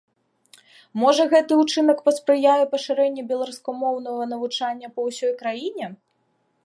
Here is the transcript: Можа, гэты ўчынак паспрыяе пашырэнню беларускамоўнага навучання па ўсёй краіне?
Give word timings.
Можа, 1.01 1.23
гэты 1.33 1.53
ўчынак 1.59 1.97
паспрыяе 2.07 2.65
пашырэнню 2.73 3.25
беларускамоўнага 3.33 4.23
навучання 4.33 4.87
па 4.97 5.01
ўсёй 5.09 5.33
краіне? 5.43 5.87